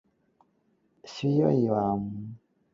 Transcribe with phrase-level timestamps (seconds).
[0.03, 0.07] 乜咁
[1.03, 1.73] 客氣呀？